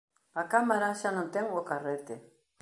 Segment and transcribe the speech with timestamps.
[0.41, 2.15] A cámara xa non ten o carrete.